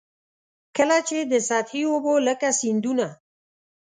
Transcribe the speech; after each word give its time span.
کله 0.77 0.97
چي 1.07 1.17
د 1.31 1.33
سطحي 1.49 1.83
اوبو 1.91 2.13
لکه 2.27 2.49
سیندونه. 2.59 3.07